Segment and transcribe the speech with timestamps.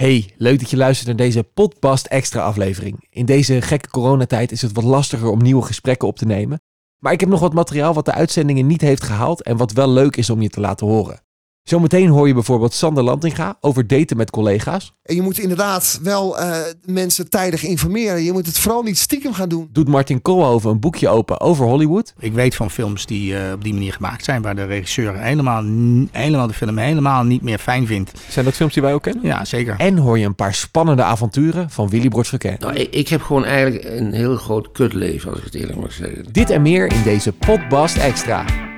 [0.00, 3.06] Hey, leuk dat je luistert naar deze Podpast Extra aflevering.
[3.10, 6.60] In deze gekke coronatijd is het wat lastiger om nieuwe gesprekken op te nemen.
[6.98, 9.88] Maar ik heb nog wat materiaal wat de uitzendingen niet heeft gehaald en wat wel
[9.88, 11.22] leuk is om je te laten horen.
[11.62, 14.94] Zometeen hoor je bijvoorbeeld Sander Lantinga over daten met collega's.
[15.02, 18.22] En je moet inderdaad wel uh, mensen tijdig informeren.
[18.22, 19.68] Je moet het vooral niet stiekem gaan doen.
[19.72, 22.14] Doet Martin Koolhoven een boekje open over Hollywood.
[22.18, 25.64] Ik weet van films die uh, op die manier gemaakt zijn, waar de regisseur helemaal,
[26.10, 28.12] helemaal de film helemaal niet meer fijn vindt.
[28.28, 29.24] Zijn dat films die wij ook kennen?
[29.24, 29.74] Ja, zeker.
[29.78, 32.56] En hoor je een paar spannende avonturen van Willy Bortsverken.
[32.58, 35.92] Nou, ik, ik, heb gewoon eigenlijk een heel groot kutleven, als ik het eerlijk mag
[35.92, 36.24] zeggen.
[36.32, 38.69] Dit en meer in deze Podbast Extra.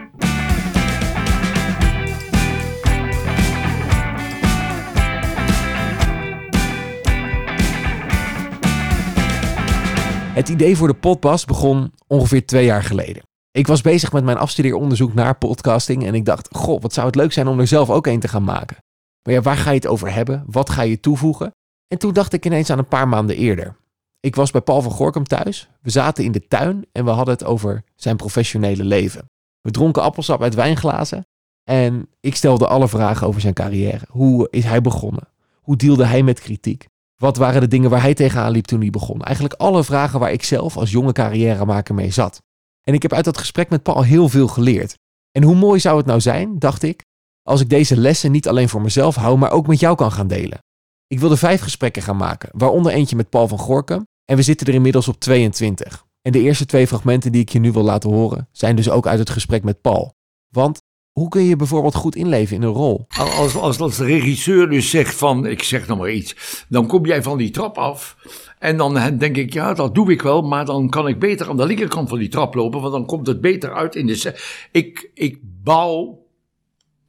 [10.34, 13.22] Het idee voor de podcast begon ongeveer twee jaar geleden.
[13.50, 17.14] Ik was bezig met mijn afstudeeronderzoek naar podcasting en ik dacht, goh, wat zou het
[17.14, 18.76] leuk zijn om er zelf ook een te gaan maken.
[19.22, 20.44] Maar ja, waar ga je het over hebben?
[20.46, 21.50] Wat ga je toevoegen?
[21.88, 23.76] En toen dacht ik ineens aan een paar maanden eerder.
[24.20, 27.34] Ik was bij Paul van Gorkum thuis, we zaten in de tuin en we hadden
[27.34, 29.24] het over zijn professionele leven.
[29.60, 31.26] We dronken appelsap uit wijnglazen
[31.64, 34.06] en ik stelde alle vragen over zijn carrière.
[34.08, 35.28] Hoe is hij begonnen?
[35.60, 36.90] Hoe deelde hij met kritiek?
[37.22, 39.22] Wat waren de dingen waar hij tegenaan liep toen hij begon?
[39.22, 42.42] Eigenlijk alle vragen waar ik zelf als jonge carrièremaker mee zat.
[42.82, 44.94] En ik heb uit dat gesprek met Paul heel veel geleerd.
[45.30, 47.04] En hoe mooi zou het nou zijn, dacht ik,
[47.42, 50.26] als ik deze lessen niet alleen voor mezelf hou, maar ook met jou kan gaan
[50.26, 50.58] delen.
[51.06, 54.06] Ik wilde vijf gesprekken gaan maken, waaronder eentje met Paul van Gorkum.
[54.24, 56.04] En we zitten er inmiddels op 22.
[56.22, 59.06] En de eerste twee fragmenten die ik je nu wil laten horen, zijn dus ook
[59.06, 60.14] uit het gesprek met Paul.
[60.48, 60.80] Want
[61.12, 63.06] hoe kun je bijvoorbeeld goed inleven in een rol?
[63.16, 67.06] Als, als, als de regisseur dus zegt van, ik zeg nog maar iets, dan kom
[67.06, 68.16] jij van die trap af.
[68.58, 71.56] En dan denk ik, ja, dat doe ik wel, maar dan kan ik beter aan
[71.56, 74.40] de linkerkant van die trap lopen, want dan komt het beter uit in de...
[74.70, 76.26] Ik, ik bouw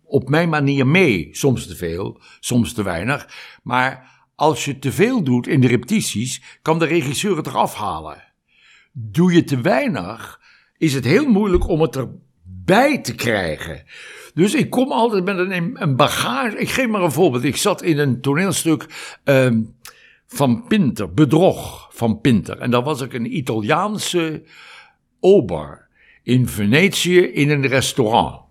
[0.04, 3.28] op mijn manier mee, soms te veel, soms te weinig.
[3.64, 8.24] Maar als je te veel doet in de repetities, kan de regisseur het eraf halen.
[8.92, 10.42] Doe je te weinig,
[10.78, 12.10] is het heel moeilijk om het er
[12.66, 13.84] bij te krijgen.
[14.34, 16.58] Dus ik kom altijd met een, een bagage.
[16.58, 17.44] Ik geef maar een voorbeeld.
[17.44, 18.86] Ik zat in een toneelstuk
[19.26, 19.52] uh,
[20.28, 22.60] van Pinter, Bedrog van Pinter.
[22.60, 24.44] En daar was ik een Italiaanse
[25.20, 25.88] ober
[26.24, 28.42] in Venetië in een restaurant.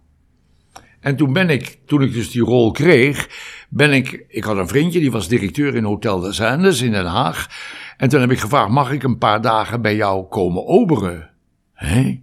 [1.01, 3.29] En toen ben ik, toen ik dus die rol kreeg,
[3.69, 7.07] ben ik, ik had een vriendje, die was directeur in Hotel de Zandes in Den
[7.07, 7.49] Haag.
[7.97, 11.31] En toen heb ik gevraagd, mag ik een paar dagen bij jou komen oberen?
[11.73, 12.21] Hé?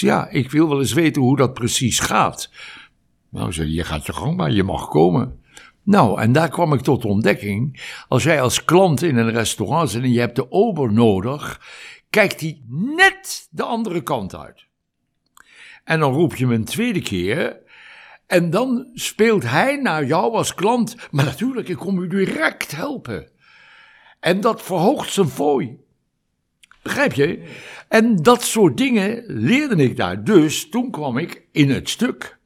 [0.00, 2.50] Ja, ik wil wel eens weten hoe dat precies gaat.
[3.30, 5.40] Nou, zei je gaat je gang maar, je mag komen.
[5.82, 7.80] Nou, en daar kwam ik tot de ontdekking.
[8.08, 11.60] Als jij als klant in een restaurant zit en je hebt de ober nodig,
[12.10, 14.66] kijkt hij net de andere kant uit.
[15.84, 17.60] En dan roep je hem een tweede keer.
[18.26, 20.96] En dan speelt hij naar jou als klant.
[21.10, 23.30] Maar natuurlijk, ik kom u direct helpen.
[24.20, 25.78] En dat verhoogt zijn fooi.
[26.88, 27.42] Begrijp je?
[27.88, 30.24] En dat soort dingen leerde ik daar.
[30.24, 32.38] Dus toen kwam ik in het stuk.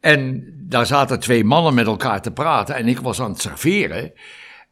[0.00, 4.12] En daar zaten twee mannen met elkaar te praten en ik was aan het serveren.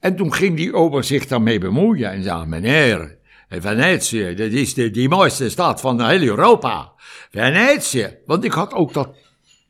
[0.01, 3.19] En toen ging die ober zich daarmee bemoeien en zei: Meneer,
[3.49, 6.93] Venetië, dat is de, die mooiste stad van heel Europa.
[7.31, 8.19] Venetië.
[8.27, 9.17] Want ik had ook dat,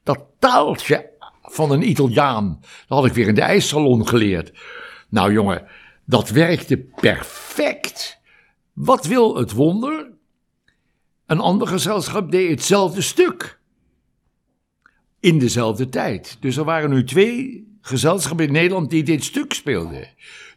[0.02, 1.10] dat taaltje
[1.42, 2.58] van een Italiaan.
[2.60, 4.52] Dat had ik weer in de ijssalon geleerd.
[5.08, 5.66] Nou jongen,
[6.04, 8.20] dat werkte perfect.
[8.84, 10.10] Wat wil het wonder?
[11.26, 13.60] Een ander gezelschap deed hetzelfde stuk.
[15.20, 16.36] In dezelfde tijd.
[16.40, 20.08] Dus er waren nu twee gezelschappen in Nederland die dit stuk speelden.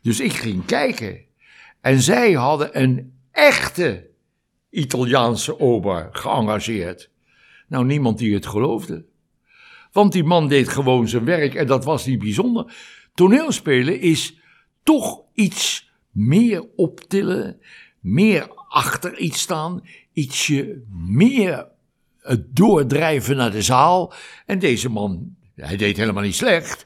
[0.02, 1.20] Dus ik ging kijken.
[1.82, 4.08] En zij hadden een echte
[4.70, 7.10] Italiaanse ober geëngageerd.
[7.68, 9.06] Nou, niemand die het geloofde.
[9.92, 12.76] Want die man deed gewoon zijn werk en dat was niet bijzonder.
[13.14, 14.40] Toneelspelen is
[14.84, 17.60] toch iets meer optillen,
[18.06, 19.84] meer achter iets staan,
[20.14, 21.68] ietsje meer
[22.20, 24.14] het doordrijven naar de zaal.
[24.46, 26.86] En deze man, hij deed helemaal niet slecht,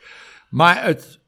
[0.50, 1.20] maar het,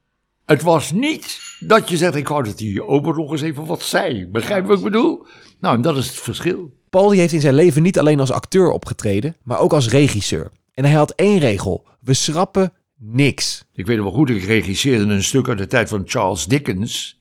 [0.45, 3.81] het was niet dat je zegt, ik wou dat die ober nog eens even wat
[3.81, 4.27] zei.
[4.27, 5.25] Begrijp je wat ik bedoel?
[5.59, 6.73] Nou, en dat is het verschil.
[6.89, 10.51] Paul die heeft in zijn leven niet alleen als acteur opgetreden, maar ook als regisseur.
[10.73, 13.65] En hij had één regel, we schrappen niks.
[13.73, 17.20] Ik weet nog wel goed, ik regisseerde een stuk uit de tijd van Charles Dickens.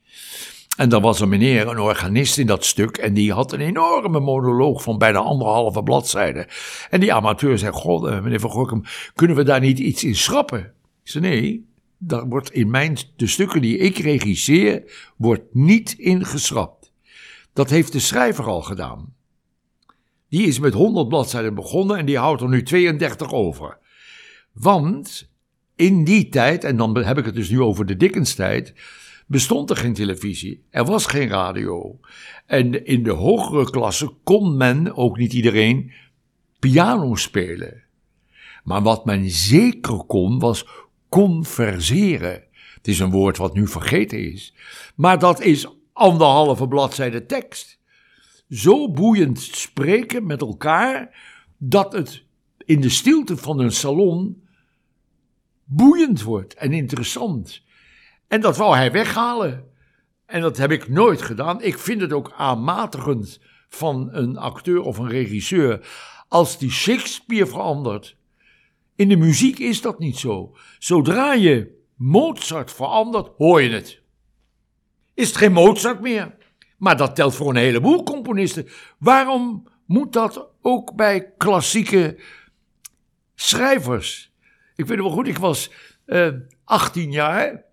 [0.77, 4.21] En dan was een meneer, een organist in dat stuk, en die had een enorme
[4.21, 6.49] monoloog van bijna anderhalve bladzijde.
[6.91, 8.83] En die amateur zei: God, eh, meneer Van Gorkum,
[9.15, 10.61] kunnen we daar niet iets in schrappen?
[11.05, 11.69] Ik zei: Nee,
[11.99, 14.83] daar wordt in mijn, de stukken die ik regisseer,
[15.17, 16.93] wordt niet in geschrapt.
[17.53, 19.15] Dat heeft de schrijver al gedaan.
[20.29, 23.79] Die is met 100 bladzijden begonnen en die houdt er nu 32 over.
[24.53, 25.31] Want
[25.77, 28.75] in die tijd, en dan heb ik het dus nu over de Dickens-tijd,
[29.31, 30.65] bestond er geen televisie.
[30.71, 32.01] Er was geen radio.
[32.47, 35.93] En in de hogere klasse kon men, ook niet iedereen,
[36.59, 37.83] piano spelen.
[38.65, 40.67] Maar wat men zeker kon, was
[41.09, 42.43] converseren.
[42.75, 44.55] Het is een woord wat nu vergeten is.
[44.95, 47.79] Maar dat is anderhalve bladzijde tekst.
[48.49, 51.17] Zo boeiend spreken met elkaar
[51.59, 52.25] dat het
[52.65, 54.43] in de stilte van een salon
[55.65, 57.63] boeiend wordt en interessant.
[58.31, 59.65] En dat wou hij weghalen.
[60.27, 61.63] En dat heb ik nooit gedaan.
[61.63, 65.89] Ik vind het ook aanmatigend van een acteur of een regisseur
[66.29, 68.17] als die Shakespeare verandert.
[68.97, 70.57] In de muziek is dat niet zo.
[70.79, 74.03] Zodra je Mozart verandert, hoor je het.
[75.15, 76.35] Is het geen Mozart meer?
[76.77, 78.69] Maar dat telt voor een heleboel componisten.
[78.99, 82.21] Waarom moet dat ook bij klassieke
[83.35, 84.33] schrijvers?
[84.77, 85.71] Ik weet het wel goed, ik was
[86.07, 86.35] uh, eh,
[86.65, 87.69] 18 jaar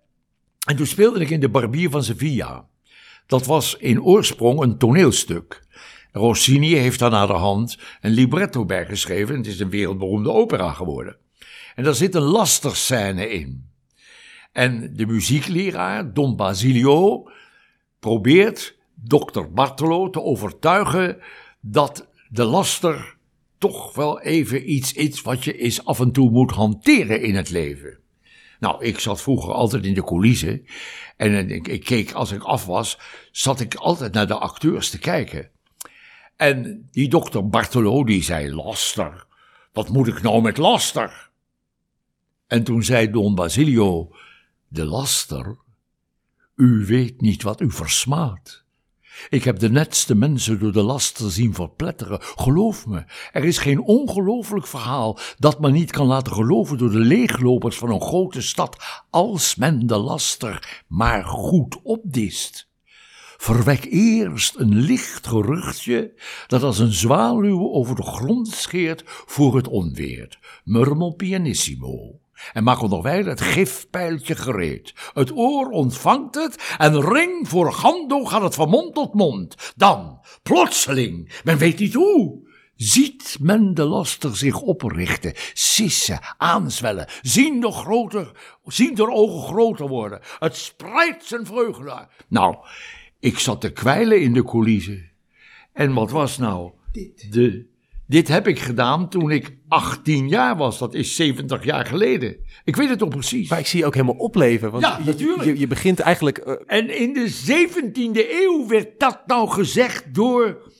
[0.68, 2.68] en toen speelde ik in de Barbier van Sevilla.
[3.26, 5.66] Dat was in oorsprong een toneelstuk.
[6.12, 9.36] Rossini heeft daar naar de hand een libretto bij geschreven.
[9.36, 11.16] Het is een wereldberoemde opera geworden.
[11.74, 13.70] En daar zit een lasterscène in.
[14.52, 17.30] En de muziekleraar, Don Basilio,
[17.98, 21.18] probeert dokter Bartolo te overtuigen
[21.60, 23.16] dat de laster
[23.58, 27.50] toch wel even iets is wat je eens af en toe moet hanteren in het
[27.50, 27.98] leven.
[28.58, 30.66] Nou, ik zat vroeger altijd in de coulissen.
[31.16, 32.98] En ik, ik, keek, als ik af was,
[33.30, 35.50] zat ik altijd naar de acteurs te kijken.
[36.36, 39.26] En die dokter Bartolo, die zei, laster,
[39.72, 41.30] wat moet ik nou met laster?
[42.46, 44.16] En toen zei Don Basilio,
[44.68, 45.56] de laster,
[46.54, 48.64] u weet niet wat u versmaat.
[49.28, 52.18] Ik heb de netste mensen door de laster zien verpletteren.
[52.20, 56.98] Geloof me, er is geen ongelooflijk verhaal dat men niet kan laten geloven door de
[56.98, 62.68] leeglopers van een grote stad, als men de laster maar goed opdist.
[63.36, 66.12] Verwek eerst een licht geruchtje
[66.46, 70.38] dat als een zwaluw over de grond scheert voor het onweer.
[70.64, 72.20] Murmel pianissimo
[72.52, 74.94] en maak onderwijl het gifpijltje gereed.
[75.12, 79.72] Het oor ontvangt het en ring voor gando gaat het van mond tot mond.
[79.76, 87.60] Dan, plotseling, men weet niet hoe, ziet men de laster zich oprichten, sissen, aanzwellen, zien
[87.60, 90.20] de, groter, zien de ogen groter worden.
[90.38, 92.08] Het spreidt zijn vleugelen.
[92.28, 92.56] Nou,
[93.20, 95.10] ik zat te kwijlen in de coulissen.
[95.72, 96.72] En wat was nou
[97.30, 97.66] de
[98.08, 100.78] dit heb ik gedaan toen ik 18 jaar was.
[100.78, 102.36] Dat is 70 jaar geleden.
[102.64, 103.50] Ik weet het nog precies.
[103.50, 104.70] Maar ik zie je ook helemaal opleven.
[104.70, 105.44] Want ja, je, natuurlijk.
[105.44, 106.46] Je, je begint eigenlijk...
[106.46, 106.54] Uh...
[106.66, 110.72] En in de 17e eeuw werd dat nou gezegd door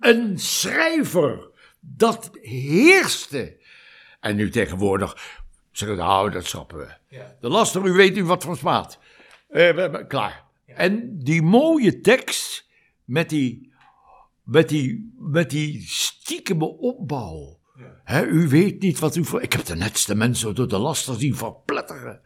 [0.00, 1.50] een schrijver.
[1.80, 3.56] Dat heerste.
[4.20, 5.38] En nu tegenwoordig
[5.72, 6.88] zeggen we, nou, dat schrappen we.
[7.08, 7.36] Ja.
[7.40, 8.98] De laster, u weet u wat van smaad.
[9.50, 10.44] Uh, klaar.
[10.66, 10.74] Ja.
[10.74, 12.68] En die mooie tekst
[13.04, 13.69] met die
[14.50, 17.58] met die, met die stiekeme opbouw.
[18.06, 18.24] Ja.
[18.24, 19.42] u weet niet wat u voor.
[19.42, 22.20] Ik heb de netste mensen door de laster zien verpletteren.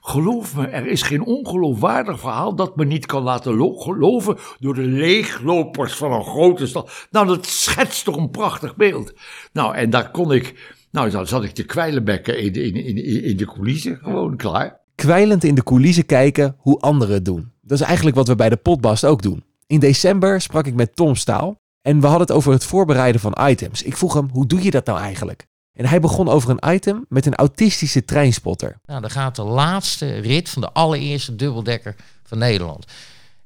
[0.00, 4.82] Geloof me, er is geen ongeloofwaardig verhaal dat men niet kan laten geloven door de
[4.82, 7.06] leeglopers van een grote stad.
[7.10, 9.12] Nou, dat schetst toch een prachtig beeld.
[9.52, 10.74] Nou, en daar kon ik.
[10.90, 13.98] Nou, dan zat ik te kwijlenbekken in, in, in, in de coulissen.
[14.02, 14.80] Gewoon klaar.
[14.94, 17.52] Kwijlend in de coulissen kijken hoe anderen het doen.
[17.62, 19.44] Dat is eigenlijk wat we bij de potbast ook doen.
[19.66, 21.64] In december sprak ik met Tom Staal.
[21.86, 23.82] En we hadden het over het voorbereiden van items.
[23.82, 25.46] Ik vroeg hem, hoe doe je dat nou eigenlijk?
[25.72, 28.78] En hij begon over een item met een autistische treinspotter.
[28.84, 32.86] Nou, dan gaat de laatste rit van de allereerste dubbeldekker van Nederland.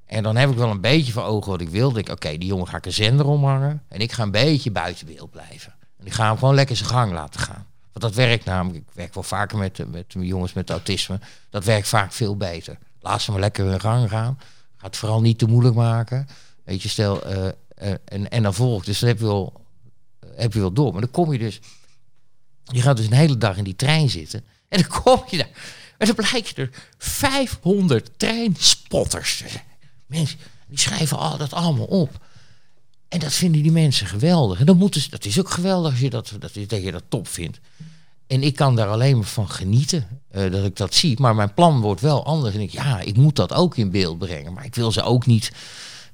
[0.07, 1.93] En dan heb ik wel een beetje voor ogen wat ik wil.
[1.93, 3.83] denk oké, die jongen ga ik een zender omhangen.
[3.89, 5.75] En ik ga een beetje buiten beeld blijven.
[5.99, 7.67] En ik ga hem gewoon lekker zijn gang laten gaan.
[7.93, 8.79] Want dat werkt namelijk.
[8.89, 11.21] Ik werk wel vaker met, met jongens met autisme.
[11.51, 12.79] Dat werkt vaak veel beter.
[13.01, 14.39] Laat ze maar lekker hun gang gaan.
[14.77, 16.29] Ga het vooral niet te moeilijk maken.
[16.65, 17.49] Weet je, stel, uh,
[17.83, 18.87] uh, en, en dan volgt.
[18.87, 19.65] Dus dan heb je, wel,
[20.35, 20.93] heb je wel door.
[20.93, 21.61] Maar dan kom je dus.
[22.65, 24.45] Je gaat dus een hele dag in die trein zitten.
[24.69, 25.51] En dan kom je daar.
[25.99, 29.45] En dan blijkt er 500 treinspotters.
[30.07, 32.21] Mensen, die schrijven al dat allemaal op.
[33.09, 34.61] En dat vinden die mensen geweldig.
[34.61, 37.03] En dan moeten ze, dat is ook geweldig als je dat, dat, dat, je dat
[37.09, 37.61] top vindt.
[38.27, 41.21] En ik kan daar alleen maar van genieten uh, dat ik dat zie.
[41.21, 42.55] Maar mijn plan wordt wel anders.
[42.55, 44.53] En ik, ja, ik moet dat ook in beeld brengen.
[44.53, 45.53] Maar ik wil ze ook niet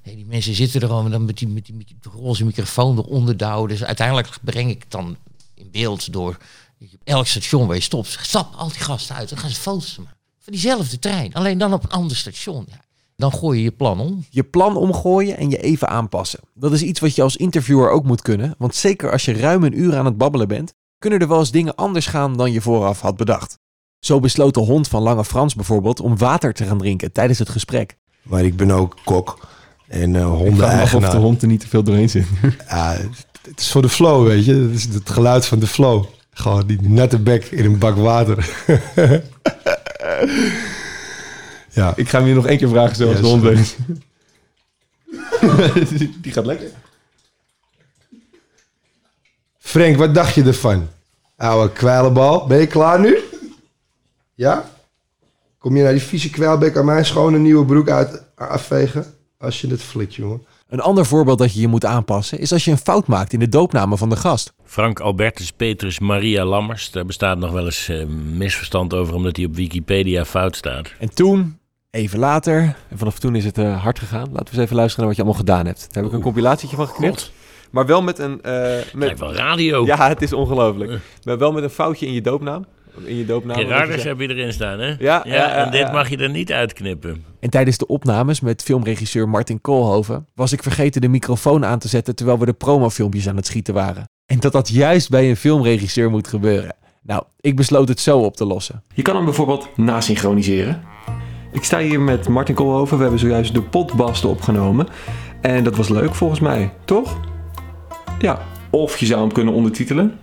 [0.06, 2.98] Nee, die mensen zitten er gewoon dan met die, met die, met die roze microfoon
[2.98, 3.68] eronder douwen.
[3.68, 5.16] Dus uiteindelijk breng ik dan
[5.54, 6.36] in beeld door
[7.04, 8.18] elk station waar je stopt.
[8.20, 9.28] Stap al die gasten uit.
[9.28, 10.16] Dan gaan ze foto's maken.
[10.38, 11.34] Van diezelfde trein.
[11.34, 12.66] Alleen dan op een ander station.
[12.68, 12.80] Ja.
[13.16, 14.24] Dan gooi je je plan om.
[14.30, 16.40] Je plan omgooien en je even aanpassen.
[16.54, 18.54] Dat is iets wat je als interviewer ook moet kunnen.
[18.58, 21.50] Want zeker als je ruim een uur aan het babbelen bent, kunnen er wel eens
[21.50, 23.58] dingen anders gaan dan je vooraf had bedacht.
[23.98, 27.48] Zo besloot de hond van Lange Frans bijvoorbeeld om water te gaan drinken tijdens het
[27.48, 27.96] gesprek.
[28.22, 29.38] Maar ik ben ook kok
[29.88, 32.26] en Ik vraag me af of de hond er niet te veel doorheen zit.
[32.68, 32.96] Ja,
[33.42, 34.54] het is voor de flow, weet je.
[34.54, 36.04] Het is het geluid van de flow.
[36.30, 38.50] Gewoon die nette bek in een bak water.
[41.70, 43.76] ja, Ik ga hem je nog één keer vragen zoals de hond weet.
[46.22, 46.70] Die gaat lekker.
[49.58, 50.88] Frank, wat dacht je ervan?
[51.36, 53.18] Oude kwijlenbal, ben je klaar nu?
[54.34, 54.70] Ja?
[55.58, 59.15] Kom je naar die vieze kwijlbek aan mijn schone nieuwe broek uit afvegen?
[59.38, 60.42] Als je het flikt, jongen.
[60.68, 63.38] Een ander voorbeeld dat je je moet aanpassen is als je een fout maakt in
[63.38, 64.52] de doopnamen van de gast.
[64.64, 66.90] Frank Albertus Petrus Maria Lammers.
[66.90, 70.92] Daar bestaat nog wel eens eh, misverstand over omdat hij op Wikipedia fout staat.
[70.98, 71.58] En toen,
[71.90, 74.28] even later, en vanaf toen is het eh, hard gegaan.
[74.32, 75.80] Laten we eens even luisteren naar wat je allemaal gedaan hebt.
[75.80, 77.32] Daar heb ik een compilatietje van geknipt.
[77.70, 78.42] Maar wel met een...
[78.42, 79.18] eh, met...
[79.18, 79.84] Wel radio.
[79.86, 81.00] Ja, het is ongelooflijk.
[81.24, 82.64] Maar wel met een foutje in je doopnaam.
[83.04, 83.56] In je doopnaam.
[83.56, 84.86] Gerardus heb je erin staan, hè?
[84.86, 87.24] Ja, ja, ja, en dit mag je er niet uitknippen.
[87.40, 91.88] En tijdens de opnames met filmregisseur Martin Koolhoven was ik vergeten de microfoon aan te
[91.88, 94.08] zetten terwijl we de promofilmpjes aan het schieten waren.
[94.26, 96.74] En dat dat juist bij een filmregisseur moet gebeuren.
[97.02, 98.82] Nou, ik besloot het zo op te lossen.
[98.94, 100.82] Je kan hem bijvoorbeeld nasynchroniseren.
[101.52, 102.96] Ik sta hier met Martin Koolhoven.
[102.96, 104.86] We hebben zojuist de potbasten opgenomen.
[105.40, 107.20] En dat was leuk volgens mij, toch?
[108.18, 110.18] Ja, of je zou hem kunnen ondertitelen.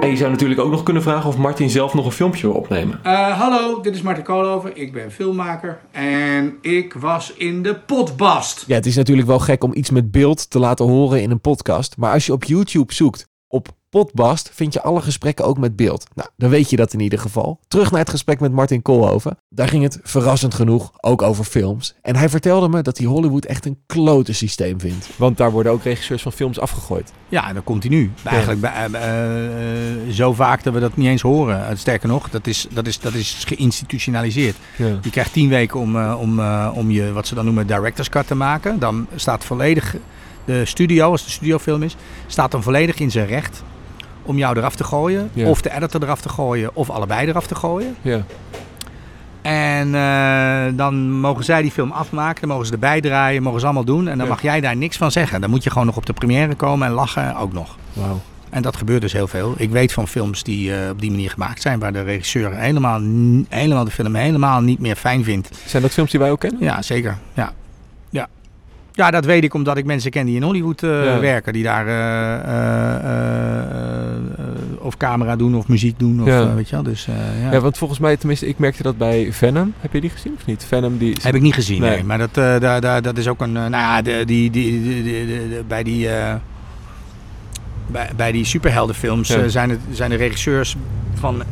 [0.00, 2.56] En je zou natuurlijk ook nog kunnen vragen of Martin zelf nog een filmpje wil
[2.56, 3.00] opnemen.
[3.02, 4.76] Eh, hallo, dit is Martin Koolhoven.
[4.76, 8.64] Ik ben filmmaker en ik was in de potbast.
[8.66, 11.40] Ja, het is natuurlijk wel gek om iets met beeld te laten horen in een
[11.40, 11.96] podcast.
[11.96, 16.06] Maar als je op YouTube zoekt op Podbast, vind je alle gesprekken ook met beeld.
[16.14, 17.60] Nou, dan weet je dat in ieder geval.
[17.68, 19.38] Terug naar het gesprek met Martin Koolhoven.
[19.48, 21.94] Daar ging het verrassend genoeg ook over films.
[22.02, 25.08] En hij vertelde me dat hij Hollywood echt een klote systeem vindt.
[25.16, 27.12] Want daar worden ook regisseurs van films afgegooid.
[27.28, 28.10] Ja, en dat continu.
[28.24, 31.78] Eigenlijk bij- eh, eh, eh, zo vaak dat we dat niet eens horen.
[31.78, 34.56] Sterker nog, dat is, dat is, dat is geïnstitutionaliseerd.
[34.76, 34.98] Ja.
[35.02, 38.08] Je krijgt tien weken om, eh, om, eh, om je, wat ze dan noemen, director's
[38.08, 38.78] cut te maken.
[38.78, 39.96] Dan staat volledig
[40.44, 43.62] de studio, als het een studiofilm is, staat dan volledig in zijn recht
[44.28, 45.30] om jou eraf te gooien.
[45.34, 47.96] Of de editor eraf te gooien, of allebei eraf te gooien.
[48.02, 48.22] Ja.
[49.42, 53.64] En eh, dan mogen zij die film afmaken, dan mogen ze erbij draaien, mogen ze
[53.66, 54.08] allemaal doen.
[54.08, 54.32] En dan Ja.
[54.32, 55.40] mag jij daar niks van zeggen.
[55.40, 57.76] Dan moet je gewoon nog op de première komen en lachen ook nog.
[57.92, 58.20] Wauw.
[58.50, 59.54] En dat gebeurt dus heel veel.
[59.56, 63.00] Ik weet van films die eh, op die manier gemaakt zijn, waar de regisseur helemaal,
[63.48, 65.50] helemaal de film helemaal niet meer fijn vindt.
[65.66, 66.62] Zijn dat films die wij ook kennen?
[66.62, 67.18] Ja, zeker.
[67.34, 67.52] Ja.
[68.98, 71.20] Ja, dat weet ik omdat ik mensen ken die in Hollywood eh, Ja.
[71.20, 71.52] werken.
[71.52, 72.34] Die daar eh,
[74.14, 74.16] eh,
[74.78, 76.20] of camera doen of muziek doen.
[76.20, 76.54] Of, Ja.
[76.54, 76.84] weet je wel.
[76.84, 77.50] Dus, ja.
[77.50, 79.72] Ja, want volgens mij, tenminste, ik merkte dat bij Venom.
[79.80, 80.64] Heb je die gezien of niet?
[80.64, 81.16] Venom die...
[81.22, 81.90] Heb ik niet gezien, Nee.
[81.90, 82.04] nee.
[82.04, 83.52] Maar dat, daar, daar, dat is ook een...
[83.52, 86.08] nou ja, die, die, bij die...
[87.86, 90.76] bij, bij die superheldenfilms zijn, het, zijn de regisseurs
[91.14, 91.42] van...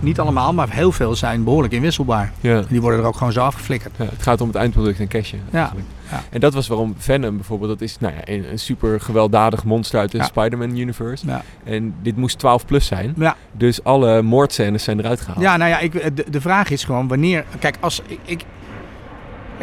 [0.00, 2.32] Niet allemaal, maar heel veel zijn behoorlijk inwisselbaar.
[2.40, 2.62] Ja.
[2.68, 3.94] Die worden er ook gewoon zo afgeflikkerd.
[3.98, 5.36] Ja, het gaat om het eindproduct en cashje.
[5.50, 5.58] Ja.
[5.58, 5.86] eigenlijk.
[6.10, 6.22] Ja.
[6.30, 10.00] En dat was waarom Venom bijvoorbeeld, dat is nou ja, een, een super gewelddadig monster
[10.00, 10.24] uit de Ja.
[10.24, 11.26] Spider-Man-universe.
[11.26, 11.42] Ja.
[11.64, 13.14] En dit moest 12 plus zijn.
[13.16, 13.36] Ja.
[13.52, 15.40] Dus alle moordscènes zijn eruit gehaald.
[15.40, 17.44] Ja, nou ja, ik, de, de vraag is gewoon wanneer...
[17.58, 18.18] Kijk, als ik...
[18.24, 18.44] ik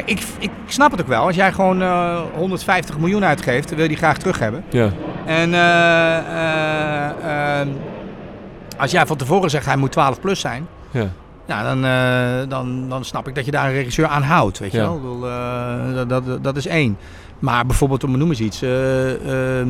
[0.06, 1.26] ik, ik snap het ook wel.
[1.26, 4.64] Als jij gewoon eh, 150 miljoen uitgeeft, dan wil je die graag terug hebben.
[4.70, 4.90] Ja.
[5.26, 7.68] En eh, eh, eh,
[8.78, 11.08] als jij van tevoren zegt hij moet 12 plus zijn, Ja.
[11.48, 14.60] Ja, dan, eh, dan, dan snap ik dat je daar een regisseur aan houdt.
[14.60, 14.84] Weet je Ja.
[14.84, 14.96] wel?
[14.96, 16.98] Ik bedoel, eh, dat, dat, dat is één.
[17.40, 18.62] Maar bijvoorbeeld, om noem eens iets.
[18.62, 19.68] ehm,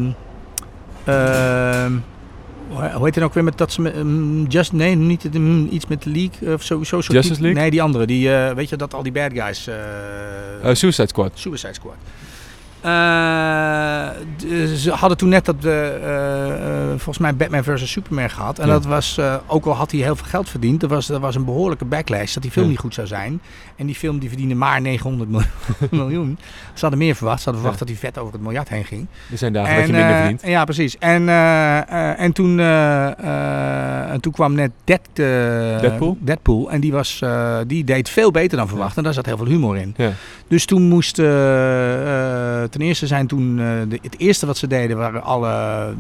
[2.94, 5.86] hoe heet het ook weer met dat ze met, ehm, just nee niet ehm, iets
[5.88, 7.62] met de league of zo, zo soort Justice League?
[7.62, 9.70] nee die andere die weet je dat al die bad guys
[10.80, 11.32] Suicide Squad.
[11.34, 11.96] Suicide Squad.
[12.84, 14.10] Eh,
[14.76, 18.60] ze hadden toen net dat, eh, eh, eh, volgens mij Batman vs Superman gehad.
[18.60, 18.74] En Ja.
[18.74, 21.46] dat was, ook al had hij heel veel geld verdiend, er was, er was een
[21.46, 22.72] behoorlijke backlash dat die film Ja.
[22.72, 23.42] niet goed zou zijn.
[23.76, 25.42] En die film die verdiende maar 900 mil-
[26.02, 26.38] miljoen.
[26.74, 27.38] Ze hadden meer verwacht.
[27.42, 27.94] Ze hadden verwacht Ja.
[27.94, 29.08] dat hij vet over het miljard heen ging.
[29.32, 30.42] Er zijn dagen dat je minder verdient.
[30.46, 30.98] Ja, precies.
[30.98, 31.30] En,
[32.18, 36.18] en, toen, en toen kwam net Dead, Deadpool?
[36.20, 36.72] Deadpool.
[36.72, 37.22] En die, was,
[37.68, 38.98] die deed veel beter dan verwacht.
[38.98, 39.96] En daar zat heel veel humor in.
[40.48, 44.98] Dus toen moest, eh, eh, ten eerste zijn toen, eh, het eerste wat ze deden
[44.98, 45.94] waren alle,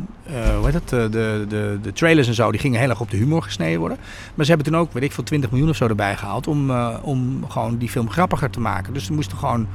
[0.57, 3.17] hoe heet het, de, de, de trailers en zo, die gingen heel erg op de
[3.17, 3.97] humor gesneden worden.
[4.35, 6.71] Maar ze hebben toen ook, weet ik veel, 20 miljoen of zo erbij gehaald om,
[7.01, 8.93] om gewoon die film grappiger te maken.
[8.93, 9.67] Dus er moesten gewoon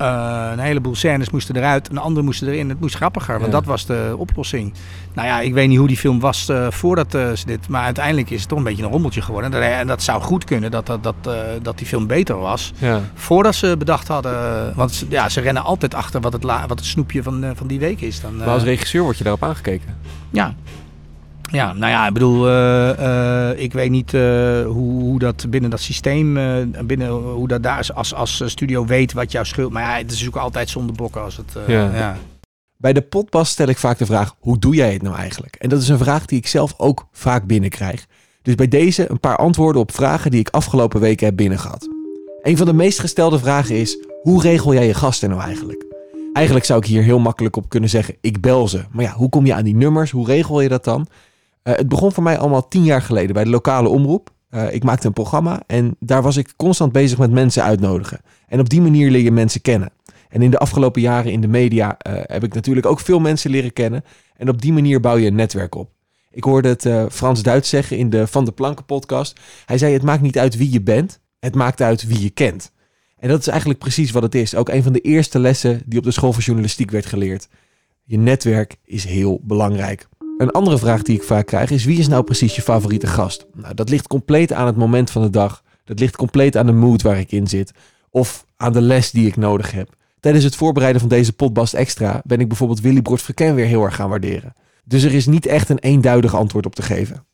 [0.00, 2.68] eh, een heleboel scènes moesten eruit en andere moesten erin.
[2.68, 3.50] Het moest grappiger, want Ja.
[3.58, 4.72] dat was de oplossing.
[5.14, 7.82] Nou ja, ik weet niet hoe die film was eh, voordat eh, ze dit, maar
[7.84, 9.52] uiteindelijk is het toch een beetje een rommeltje geworden.
[9.54, 11.14] En dat, en dat zou goed kunnen dat, dat, dat,
[11.62, 12.72] dat die film beter was.
[12.78, 13.00] Ja.
[13.14, 16.78] Voordat ze bedacht hadden, want ze, ja, ze rennen altijd achter wat het, la, wat
[16.78, 18.20] het snoepje van, van die week is.
[18.20, 19.96] Dan, Maar als regisseur word je daarop aangekeken.
[20.30, 20.54] ja.
[21.52, 24.20] Ja, nou ja, ik bedoel, eh, eh, ik weet niet eh,
[24.66, 28.84] hoe, hoe dat binnen dat systeem, eh, binnen hoe dat daar is als, als studio
[28.86, 29.72] weet wat jouw schuld.
[29.72, 31.56] Maar ja, het is natuurlijk altijd zonder bokken als het.
[31.56, 31.94] eh, Ja.
[31.94, 32.16] ja.
[32.76, 35.54] Bij de potbas stel ik vaak de vraag: hoe doe jij het nou eigenlijk?
[35.56, 38.06] En dat is een vraag die ik zelf ook vaak binnenkrijg.
[38.42, 41.88] Dus bij deze een paar antwoorden op vragen die ik afgelopen weken heb binnengehad.
[42.42, 45.84] Een van de meest gestelde vragen is: hoe regel jij je gasten nou eigenlijk?
[46.32, 48.84] Eigenlijk zou ik hier heel makkelijk op kunnen zeggen: ik bel ze.
[48.90, 50.10] Maar ja, hoe kom je aan die nummers?
[50.10, 51.06] Hoe regel je dat dan?
[51.62, 54.30] Eh, het begon voor mij allemaal tien jaar geleden bij de lokale omroep.
[54.48, 58.20] Eh, ik maakte een programma en daar was ik constant bezig met mensen uitnodigen.
[58.46, 59.92] En op die manier leer je mensen kennen.
[60.28, 63.50] En in de afgelopen jaren in de media eh, heb ik natuurlijk ook veel mensen
[63.50, 64.04] leren kennen.
[64.36, 65.90] En op die manier bouw je een netwerk op.
[66.30, 69.40] Ik hoorde het Frans Duits zeggen in de Van de Planken podcast.
[69.66, 72.72] Hij zei: Het maakt niet uit wie je bent, het maakt uit wie je kent.
[73.18, 74.54] En dat is eigenlijk precies wat het is.
[74.54, 77.48] Ook een van de eerste lessen die op de school voor journalistiek werd geleerd.
[78.04, 80.08] Je netwerk is heel belangrijk.
[80.40, 83.46] Een andere vraag die ik vaak krijg is: wie is nou precies je favoriete gast?
[83.54, 85.62] Nou, dat ligt compleet aan het moment van de dag.
[85.84, 87.72] Dat ligt compleet aan de mood waar ik in zit.
[88.10, 89.88] Of aan de les die ik nodig heb.
[90.20, 93.84] Tijdens het voorbereiden van deze Potbast Extra ben ik bijvoorbeeld Willy Broert Verken weer heel
[93.84, 94.52] erg gaan waarderen.
[94.84, 97.24] Dus er is niet echt een eenduidig antwoord op te geven.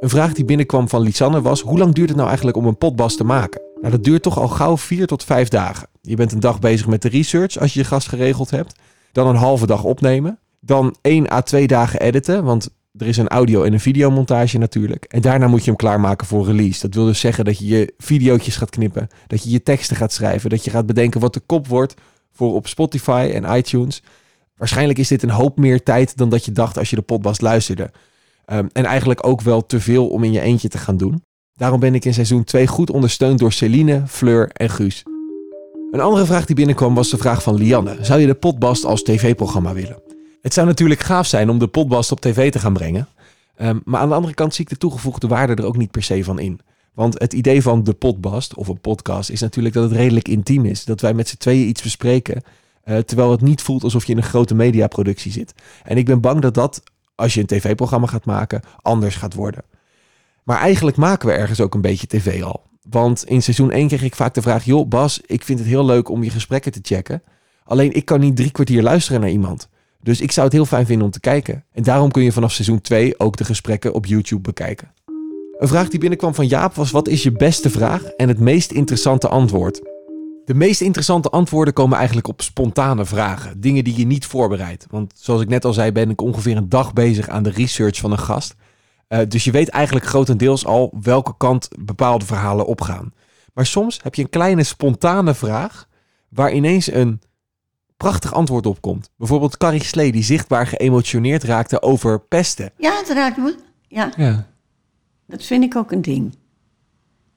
[0.00, 2.78] Een vraag die binnenkwam van Lisanne was: hoe lang duurt het nou eigenlijk om een
[2.78, 3.60] potbas te maken?
[3.80, 5.88] Nou, dat duurt toch al gauw vier tot vijf dagen.
[6.02, 8.78] Je bent een dag bezig met de research als je je gast geregeld hebt.
[9.12, 10.38] Dan een halve dag opnemen.
[10.68, 15.04] Dan één à twee dagen editen, want er is een audio- en een videomontage natuurlijk.
[15.04, 16.80] En daarna moet je hem klaarmaken voor release.
[16.80, 20.12] Dat wil dus zeggen dat je je videootjes gaat knippen, dat je je teksten gaat
[20.12, 21.94] schrijven, dat je gaat bedenken wat de kop wordt
[22.32, 24.02] voor op Spotify en iTunes.
[24.56, 27.40] Waarschijnlijk is dit een hoop meer tijd dan dat je dacht als je de podcast
[27.40, 27.90] luisterde.
[28.44, 31.22] Ehm, en eigenlijk ook wel te veel om in je eentje te gaan doen.
[31.54, 35.02] Daarom ben ik in seizoen 2 goed ondersteund door Celine, Fleur en Guus.
[35.90, 37.96] Een andere vraag die binnenkwam was de vraag van Lianne.
[38.00, 40.07] Zou je de potbast als tv-programma willen?
[40.48, 43.08] Het zou natuurlijk gaaf zijn om de potbast op tv te gaan brengen.
[43.56, 46.02] Ehm, maar aan de andere kant zie ik de toegevoegde waarde er ook niet per
[46.02, 46.60] se van in.
[46.94, 50.64] Want het idee van de potbast of een podcast is natuurlijk dat het redelijk intiem
[50.64, 50.84] is.
[50.84, 52.42] Dat wij met z'n tweeën iets bespreken.
[52.84, 55.54] eh, terwijl het niet voelt alsof je in een grote mediaproductie zit.
[55.84, 56.82] En ik ben bang dat dat,
[57.14, 59.64] als je een tv-programma gaat maken, anders gaat worden.
[60.42, 62.62] Maar eigenlijk maken we ergens ook een beetje tv al.
[62.90, 65.84] Want in seizoen 1 kreeg ik vaak de vraag: joh, Bas, ik vind het heel
[65.84, 67.22] leuk om je gesprekken te checken.
[67.64, 69.68] Alleen ik kan niet drie kwartier luisteren naar iemand.
[70.08, 71.64] Dus ik zou het heel fijn vinden om te kijken.
[71.72, 74.92] En daarom kun je vanaf seizoen 2 ook de gesprekken op YouTube bekijken.
[75.58, 78.70] Een vraag die binnenkwam van Jaap was: wat is je beste vraag en het meest
[78.70, 79.80] interessante antwoord?
[80.44, 83.60] De meest interessante antwoorden komen eigenlijk op spontane vragen.
[83.60, 84.86] Dingen die je niet voorbereidt.
[84.90, 87.98] Want zoals ik net al zei, ben ik ongeveer een dag bezig aan de research
[87.98, 88.54] van een gast.
[89.08, 93.12] Eh, dus je weet eigenlijk grotendeels al welke kant bepaalde verhalen opgaan.
[93.54, 95.88] Maar soms heb je een kleine spontane vraag
[96.28, 97.20] waar ineens een
[97.98, 99.10] prachtig antwoord op komt.
[99.16, 102.70] Bijvoorbeeld Carrie Slee die zichtbaar geëmotioneerd raakte over pesten.
[102.76, 103.54] Ja, het raakt me.
[103.88, 104.46] Ja, Ja.
[105.26, 106.34] dat vind ik ook een ding.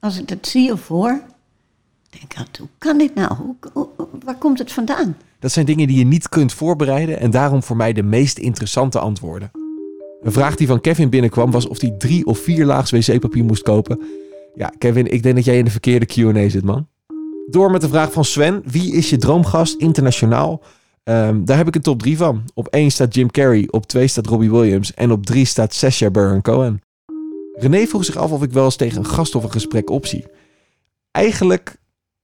[0.00, 1.20] Als ik dat zie of hoor,
[2.10, 3.34] denk ik, "Wat- hoe kan dit nou?
[3.34, 3.88] Hoe, hoe-
[4.24, 5.16] waar komt het vandaan?
[5.38, 8.98] Dat zijn dingen die je niet kunt voorbereiden en daarom voor mij de meest interessante
[8.98, 9.50] antwoorden.
[10.22, 13.62] Een vraag die van Kevin binnenkwam was of hij drie of vier laags wc-papier moest
[13.62, 14.00] kopen.
[14.54, 16.86] Ja, Kevin, ik denk dat jij in de verkeerde Q&A zit, man.
[17.46, 18.62] Door met de vraag van Sven.
[18.64, 20.62] Wie is je droomgast internationaal?
[21.02, 22.44] Ehm, daar heb ik een top 3 van.
[22.54, 26.10] Op 1 staat Jim Carrey, op 2 staat Robbie Williams en op 3 staat Sacha
[26.10, 26.82] Baron Cohen.
[27.52, 30.26] René vroeg zich af of ik wel eens tegen een gast of een gesprek opzie.
[31.10, 31.76] Eigenlijk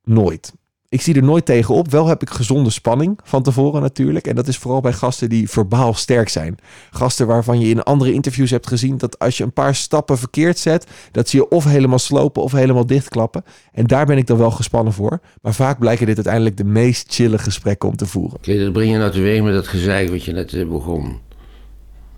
[0.02, 0.52] nooit.
[0.90, 1.90] Ik zie er nooit tegen op.
[1.90, 4.27] Wel heb ik gezonde spanning van tevoren natuurlijk.
[4.27, 6.57] En dat is vooral bij gasten die verbaal sterk zijn.
[6.90, 10.59] Gasten waarvan je in andere interviews hebt gezien dat als je een paar stappen verkeerd
[10.59, 13.44] zet, dat ze je of helemaal slopen of helemaal dichtklappen.
[13.72, 15.20] En daar ben ik dan wel gespannen voor.
[15.42, 18.37] Maar vaak blijken dit uiteindelijk de meest chille gesprekken om te voeren.
[18.37, 21.18] Oké, dat breng je nou teweeg met dat gezeik wat je net eh, begon.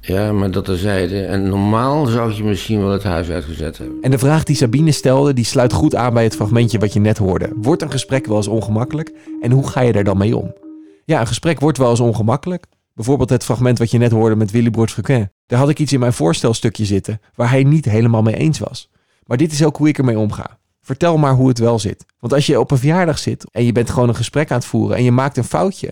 [0.00, 1.24] Ja, maar dat terzijde.
[1.24, 3.98] En normaal zou je misschien wel het huis uitgezet hebben.
[4.02, 7.00] En de vraag die Sabine stelde, die sluit goed aan bij het fragmentje wat je
[7.00, 7.52] net hoorde.
[7.54, 9.12] Wordt een gesprek wel eens ongemakkelijk?
[9.40, 10.54] En hoe ga je daar dan mee om?
[11.04, 12.66] Ja, een gesprek wordt wel eens ongemakkelijk.
[12.94, 15.30] Bijvoorbeeld het fragment wat je net hoorde met Willy Broert Frequin.
[15.46, 18.90] Daar had ik iets in mijn voorstelstukje zitten waar hij niet helemaal mee eens was.
[19.26, 20.58] Maar dit is ook hoe ik ermee omga.
[20.82, 22.06] Vertel maar hoe het wel zit.
[22.18, 24.66] Want als je op een verjaardag zit en je bent gewoon een gesprek aan het
[24.66, 25.90] voeren en je maakt een foutje,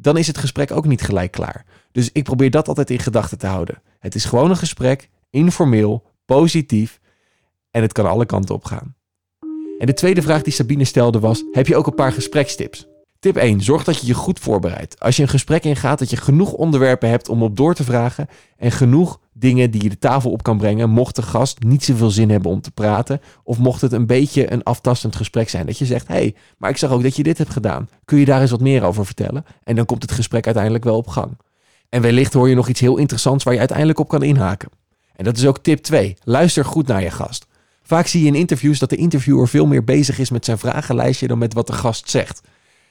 [0.00, 1.64] dan is het gesprek ook niet gelijk klaar.
[1.92, 3.82] Dus ik probeer dat altijd in gedachten te houden.
[3.98, 7.00] Het is gewoon een gesprek, informeel, positief
[7.70, 8.94] en het kan alle kanten op gaan.
[9.78, 12.86] En de tweede vraag die Sabine stelde was: heb je ook een paar gesprekstips?
[13.20, 13.60] Tip 1.
[13.60, 15.00] Zorg dat je je goed voorbereidt.
[15.00, 18.28] Als je een gesprek ingaat, dat je genoeg onderwerpen hebt om op door te vragen.
[18.56, 20.90] En genoeg dingen die je de tafel op kan brengen.
[20.90, 23.20] Mocht de gast niet zoveel zin hebben om te praten.
[23.44, 25.66] Of mocht het een beetje een aftastend gesprek zijn.
[25.66, 27.88] Dat je zegt: hé, hey, maar ik zag ook dat je dit hebt gedaan.
[28.04, 29.44] Kun je daar eens wat meer over vertellen?
[29.64, 31.38] En dan komt het gesprek uiteindelijk wel op gang.
[31.88, 34.70] En wellicht hoor je nog iets heel interessants waar je uiteindelijk op kan inhaken.
[35.16, 36.16] En dat is ook tip 2.
[36.24, 37.46] Luister goed naar je gast.
[37.82, 41.26] Vaak zie je in interviews dat de interviewer veel meer bezig is met zijn vragenlijstje
[41.26, 42.40] dan met wat de gast zegt.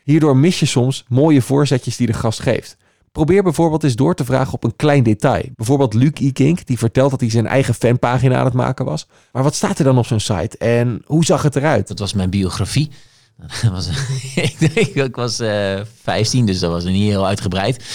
[0.09, 2.77] Hierdoor mis je soms mooie voorzetjes die de gast geeft.
[3.11, 5.43] Probeer bijvoorbeeld eens door te vragen op een klein detail.
[5.55, 9.07] Bijvoorbeeld Luc Ikink, die vertelt dat hij zijn eigen fanpagina aan het maken was.
[9.31, 11.87] Maar wat staat er dan op zo'n site en hoe zag het eruit?
[11.87, 12.89] Dat was mijn biografie.
[13.61, 13.89] Dat was,
[14.35, 14.59] ik,
[14.93, 17.85] ik was eh 15, dus dat was niet heel uitgebreid.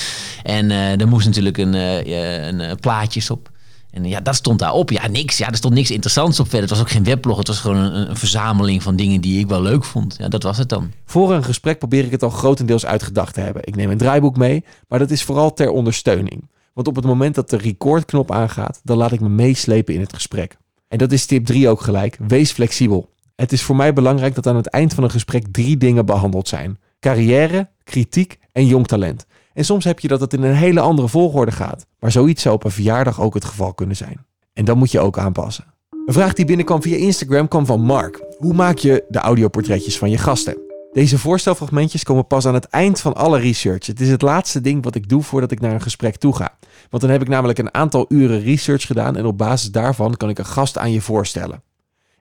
[0.42, 3.50] En eh er moest natuurlijk een, eh, een, plaatjes op.
[3.94, 4.90] En ja, dat stond daarop.
[4.90, 5.38] Ja, niks.
[5.38, 6.68] Ja, er stond niks interessants op verder.
[6.68, 7.38] Het was ook geen weblog.
[7.38, 10.16] Het was gewoon een, een verzameling van dingen die ik wel leuk vond.
[10.18, 10.92] Ja, dat was het dan.
[11.04, 13.66] Voor een gesprek probeer ik het al grotendeels uitgedacht te hebben.
[13.66, 16.50] Ik neem een draaiboek mee, maar dat is vooral ter ondersteuning.
[16.72, 20.14] Want op het moment dat de recordknop aangaat, dan laat ik me meeslepen in het
[20.14, 20.57] gesprek.
[20.88, 22.18] En dat is tip 3 ook gelijk.
[22.26, 23.11] Wees flexibel.
[23.37, 26.48] Het is voor mij belangrijk dat aan het eind van een gesprek drie dingen behandeld
[26.48, 29.26] zijn: carrière, kritiek en jong talent.
[29.54, 31.86] En soms heb je dat het in een hele andere volgorde gaat.
[31.98, 34.26] Maar zoiets zou op een verjaardag ook het geval kunnen zijn.
[34.52, 35.64] En dat moet je ook aanpassen.
[36.06, 38.22] Een vraag die binnenkwam via Instagram kwam van Mark.
[38.38, 40.56] Hoe maak je de audioportretjes van je gasten?
[40.92, 43.86] Deze voorstelfragmentjes komen pas aan het eind van alle research.
[43.86, 46.58] Het is het laatste ding wat ik doe voordat ik naar een gesprek toe ga.
[46.90, 50.28] Want dan heb ik namelijk een aantal uren research gedaan en op basis daarvan kan
[50.28, 51.62] ik een gast aan je voorstellen.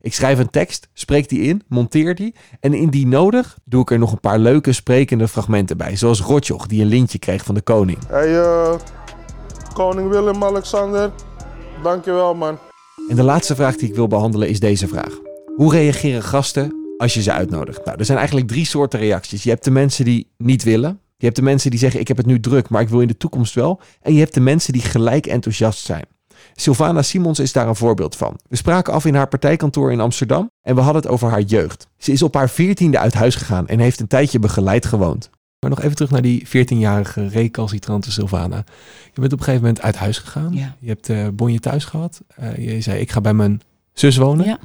[0.03, 3.99] Ik schrijf een tekst, spreek die in, monteer die en indien nodig doe ik er
[3.99, 5.95] nog een paar leuke sprekende fragmenten bij.
[5.95, 7.97] Zoals Rotjoch die een lintje kreeg van de koning.
[8.07, 8.75] Hey, eh,
[9.73, 11.11] koning Willem-Alexander.
[11.83, 12.57] Dankjewel, man.
[13.09, 15.19] En de laatste vraag die ik wil behandelen is deze vraag.
[15.55, 17.85] Hoe reageren gasten als je ze uitnodigt?
[17.85, 19.43] Nou, er zijn eigenlijk drie soorten reacties.
[19.43, 20.99] Je hebt de mensen die niet willen.
[21.17, 23.07] Je hebt de mensen die zeggen ik heb het nu druk, maar ik wil in
[23.07, 23.79] de toekomst wel.
[24.01, 26.05] En je hebt de mensen die gelijk enthousiast zijn.
[26.55, 28.39] Sylvana Simons is daar een voorbeeld van.
[28.47, 31.87] We spraken af in haar partijkantoor in Amsterdam en we hadden het over haar jeugd.
[31.97, 35.29] Ze is op haar veertiende uit huis gegaan en heeft een tijdje begeleid gewoond.
[35.59, 38.63] Maar nog even terug naar die 14-jarige recalcitrante Sylvana.
[39.13, 40.53] Je bent op een gegeven moment uit huis gegaan.
[40.53, 40.75] Ja.
[40.79, 42.21] Je hebt eh bonje thuis gehad.
[42.35, 43.61] Eh, je zei, ik ga bij mijn
[43.93, 44.45] zus wonen.
[44.45, 44.59] Ja.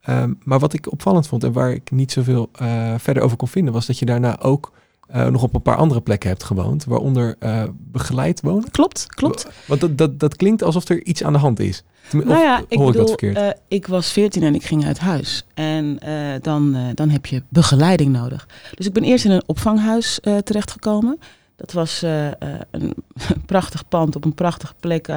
[0.00, 3.48] Ehm, maar wat ik opvallend vond en waar ik niet zoveel eh, verder over kon
[3.48, 3.72] vinden...
[3.72, 4.72] was dat je daarna ook
[5.06, 6.84] eh, nog op een paar andere plekken hebt gewoond.
[6.84, 8.70] Waaronder eh, begeleid wonen.
[8.70, 9.46] Klopt, klopt.
[9.66, 11.82] Want dat, dat, dat klinkt alsof er iets aan de hand is.
[12.08, 13.36] Tenmin- Nou of ja, ik hoor ik dat verkeerd?
[13.36, 15.44] eh, ik was 14 en ik ging uit huis.
[15.54, 15.98] En
[16.42, 18.48] dan, dan heb je begeleiding nodig.
[18.74, 21.18] Dus ik ben eerst in een opvanghuis terechtgekomen.
[21.56, 22.02] Dat was
[22.70, 22.94] een
[23.46, 25.10] prachtig pand op een prachtige plek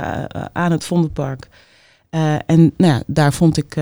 [0.53, 1.47] aan het Vondelpark.
[2.45, 3.75] En nou ja, daar vond ik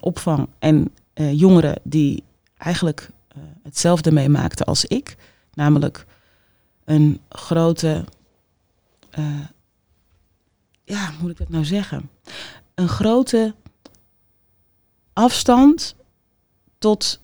[0.00, 2.22] opvang en jongeren die
[2.58, 3.10] eigenlijk
[3.62, 5.16] hetzelfde meemaakten als ik.
[5.58, 6.06] Namelijk
[6.84, 8.04] een grote,
[9.10, 9.40] eh,
[10.84, 12.10] ja, hoe moet ik dat nou zeggen?
[12.74, 13.54] Een grote
[15.12, 15.94] afstand
[16.78, 17.20] tot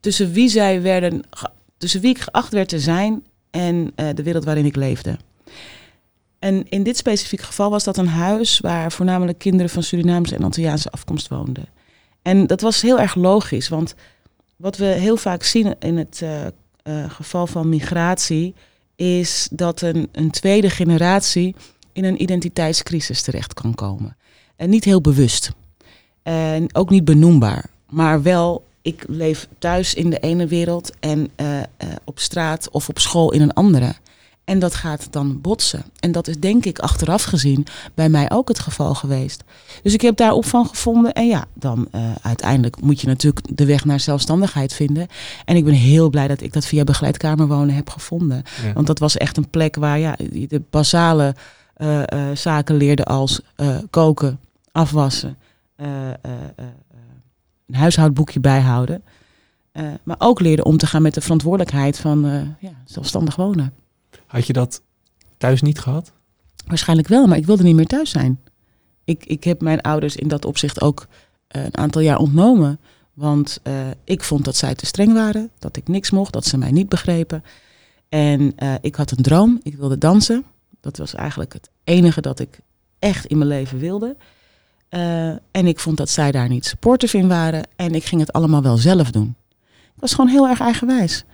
[0.00, 1.22] tussen wie zij werden,
[1.76, 5.16] tussen wie ik geacht werd te zijn en eh, de wereld waarin ik leefde.
[6.38, 10.44] En in dit specifieke geval was dat een huis waar voornamelijk kinderen van Surinaamse en
[10.44, 11.66] Antilliaanse afkomst woonden.
[12.22, 13.94] En dat was heel erg logisch, want
[14.62, 18.54] wat we heel vaak zien in het eh, eh, geval van migratie,
[18.96, 21.54] is dat een, een tweede generatie
[21.92, 24.16] in een identiteitscrisis terecht kan komen.
[24.56, 25.52] En niet heel bewust.
[26.22, 27.70] En ook niet benoembaar.
[27.90, 31.60] Maar wel, ik leef thuis in de ene wereld en eh,
[32.04, 33.94] op straat of op school in een andere.
[34.44, 35.84] En dat gaat dan botsen.
[36.00, 39.44] En dat is denk ik achteraf gezien bij mij ook het geval geweest.
[39.82, 41.12] Dus ik heb daar opvang gevonden.
[41.12, 45.06] En ja, dan eh, uiteindelijk moet je natuurlijk de weg naar zelfstandigheid vinden.
[45.44, 48.42] En ik ben heel blij dat ik dat via begeleidkamer wonen heb gevonden.
[48.64, 48.72] Ja.
[48.72, 51.34] Want dat was echt een plek waar ja, je de basale
[51.74, 53.40] eh, eh, zaken leerde als
[53.90, 54.38] koken,
[54.72, 55.36] afwassen,
[57.66, 59.02] een huishoudboekje bijhouden.
[60.02, 63.72] Maar ook leerde om te gaan met de verantwoordelijkheid van ja, zelfstandig wonen.
[64.32, 64.82] Had je dat
[65.38, 66.12] thuis niet gehad?
[66.66, 68.40] Waarschijnlijk wel, maar ik wilde niet meer thuis zijn.
[69.04, 71.06] Ik, ik heb mijn ouders in dat opzicht ook
[71.48, 72.80] eh, een aantal jaar ontnomen.
[73.14, 76.58] Want eh, ik vond dat zij te streng waren, dat ik niks mocht, dat ze
[76.58, 77.44] mij niet begrepen.
[78.08, 80.44] En eh, ik had een droom, ik wilde dansen.
[80.80, 82.58] Dat was eigenlijk het enige dat ik
[82.98, 84.16] echt in mijn leven wilde.
[85.50, 87.62] En ik vond dat zij daar niet supportive in waren.
[87.76, 89.34] En ik ging het allemaal wel zelf doen.
[89.94, 91.24] Ik was gewoon heel erg eigenwijs.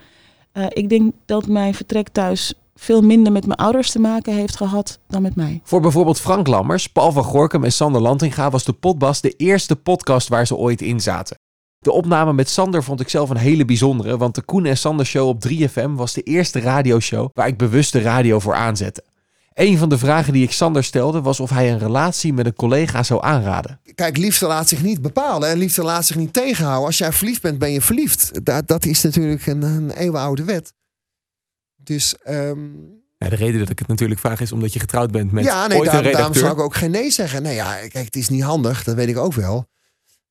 [0.69, 4.99] Ik denk dat mijn vertrek thuis veel minder met mijn ouders te maken heeft gehad
[5.07, 5.61] dan met mij.
[5.63, 9.75] Voor bijvoorbeeld Frank Lammers, Paul van Gorkum en Sander Lantinga was de Potbas de eerste
[9.75, 11.37] podcast waar ze ooit in zaten.
[11.79, 15.05] De opname met Sander vond ik zelf een hele bijzondere, want de Koen en Sander
[15.05, 19.03] show op 3FM was de eerste radioshow waar ik bewust de radio voor aanzette.
[19.53, 22.55] Een van de vragen die ik Sander stelde was of hij een relatie met een
[22.55, 23.79] collega zou aanraden.
[23.95, 26.85] Kijk, liefde laat zich niet bepalen en liefde laat zich niet tegenhouden.
[26.85, 28.45] Als jij verliefd bent, ben je verliefd.
[28.45, 30.73] Dat, dat is natuurlijk een, een eeuwenoude wet.
[31.89, 32.59] Dus ehm,
[33.17, 35.67] Ja, de reden dat ik het natuurlijk vraag is omdat je getrouwd bent met ja,
[35.67, 37.41] nee, ooit daar- een daarom zou ik ook geen nee zeggen.
[37.41, 39.67] Nee, ja, kijk, het is niet handig, dat weet ik ook wel.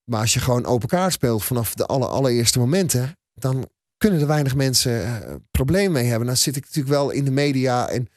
[0.05, 4.27] Maar als je gewoon open kaart speelt vanaf de aller, allereerste momenten, dan kunnen er
[4.27, 6.27] weinig mensen eh probleem mee hebben.
[6.27, 8.09] Dan zit ik natuurlijk wel in de media en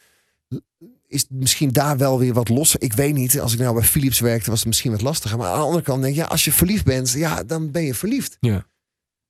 [1.07, 2.81] is misschien daar wel weer wat losser.
[2.81, 5.37] Ik weet niet, als ik nou bij Philips werkte, was het misschien wat lastiger.
[5.37, 7.83] Maar aan de andere kant denk ik, ja, als je verliefd bent, ja, dan ben
[7.83, 8.37] je verliefd.
[8.39, 8.65] Ja.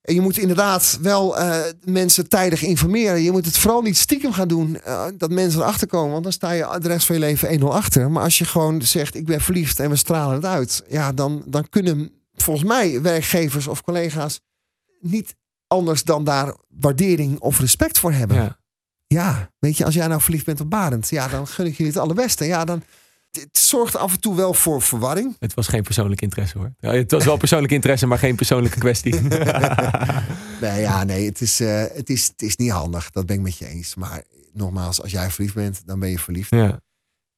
[0.01, 3.21] En je moet inderdaad wel eh, mensen tijdig informeren.
[3.21, 4.81] Je moet het vooral niet stiekem gaan doen.
[4.81, 6.11] eh, dat mensen erachter komen.
[6.11, 8.11] Want dan sta je de rest van je leven 1-0 achter.
[8.11, 10.83] Maar als je gewoon zegt, ik ben verliefd en we stralen het uit.
[10.89, 14.39] Ja, dan, dan kunnen volgens mij werkgevers of collega's
[14.99, 15.35] niet
[15.67, 18.37] anders dan daar waardering of respect voor hebben.
[18.37, 18.59] Ja.
[19.07, 21.09] Ja, weet je, als jij nou verliefd bent op Barend.
[21.09, 22.45] Ja, dan gun ik je het allerbeste.
[22.45, 22.83] Ja, dan...
[23.31, 25.35] Het zorgt af en toe wel voor verwarring.
[25.39, 26.71] Het was geen persoonlijk interesse hoor.
[26.79, 29.15] Ja, het was wel persoonlijk interesse, maar geen persoonlijke kwestie.
[30.61, 33.09] Nee, ja, nee, het is, eh, het, is, het is niet handig.
[33.11, 33.95] Dat ben ik met je eens.
[33.95, 36.49] Maar nogmaals, als jij verliefd bent, dan ben je verliefd.
[36.49, 36.79] Ja.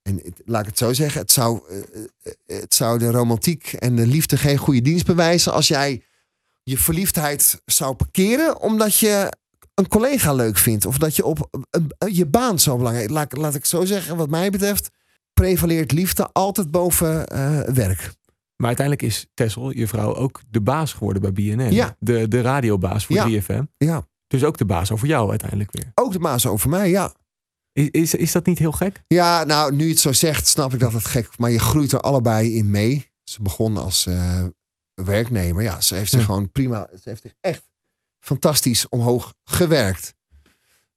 [0.02, 1.78] En het- laat ik het zo zeggen, het zou, eh,
[2.24, 6.04] eh, het zou de romantiek en de liefde geen goede dienst bewijzen als jij
[6.64, 9.32] je verliefdheid zou parkeren omdat je
[9.74, 10.86] een collega leuk vindt.
[10.86, 13.10] Of dat je op een- je baan zo belangrijk.
[13.10, 14.90] Laat, laat ik het zo zeggen, wat mij betreft,
[15.34, 18.14] prevaleert liefde altijd boven eh, werk.
[18.56, 21.72] Maar uiteindelijk is Tessel, je vrouw, ook de baas geworden bij BNN.
[21.72, 21.96] Ja.
[22.00, 23.42] De, de radiobaas voor Ja.
[23.42, 23.64] 3FM.
[23.78, 24.08] Ja.
[24.28, 25.92] Dus ook de baas over jou uiteindelijk weer.
[25.96, 27.14] Ook de baas over mij, ja.
[27.72, 29.04] Is, is, is dat niet heel gek?
[29.08, 31.92] Ja, nou, nu je het zo zegt, snap ik dat het gek Maar je groeit
[31.92, 33.12] er allebei in mee.
[33.24, 34.46] Ze begon als eh,
[34.94, 35.64] werknemer.
[35.64, 36.26] Ja, ze heeft zich Ja.
[36.26, 36.88] gewoon prima.
[37.02, 37.70] Ze heeft zich echt
[38.20, 40.14] fantastisch omhoog gewerkt.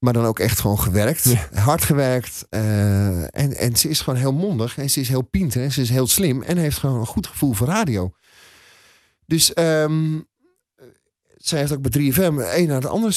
[0.07, 1.35] Maar dan ook echt gewoon gewerkt.
[1.55, 2.47] Hard gewerkt.
[2.51, 4.79] eh, en, en ze is gewoon heel mondig.
[4.79, 5.63] En ze is heel pinter.
[5.63, 6.43] En ze is heel slim.
[6.43, 8.13] En heeft gewoon een goed gevoel voor radio.
[9.27, 10.19] Dus ehm,
[11.37, 13.13] zij heeft ook bij 3FM een naar de andere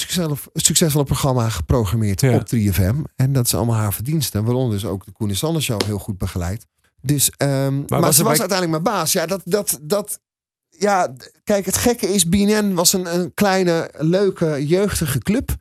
[0.54, 2.96] succesvolle, programma geprogrammeerd op 3FM.
[3.16, 4.44] En dat is allemaal haar verdiensten.
[4.44, 6.66] Waaronder dus ook de Koen en Sander Show heel goed begeleid.
[7.02, 9.12] Dus, ehm, maar, ze was bij- uiteindelijk mijn baas.
[9.12, 10.20] Ja, dat, dat, dat,
[10.70, 15.56] ja, kijk, het gekke is, BNN was een, een kleine, leuke, jeugdige club.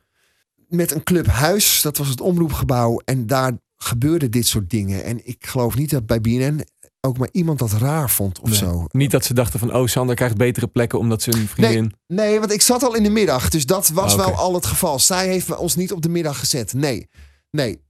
[0.69, 3.01] Met een clubhuis, dat was het omroepgebouw.
[3.05, 5.03] En daar gebeurden dit soort dingen.
[5.03, 6.65] En ik geloof niet dat bij BNN
[7.01, 8.57] ook maar iemand dat raar vond of Nee.
[8.57, 8.85] zo.
[8.91, 11.93] Niet dat ze dachten van, oh, Sander krijgt betere plekken omdat ze een vriendin...
[12.07, 13.49] Nee, want ik zat al in de middag.
[13.49, 14.99] Dus dat was Ah, wel al het geval.
[14.99, 16.73] Zij heeft ons niet op de middag gezet.
[16.73, 17.09] Nee,
[17.51, 17.81] nee.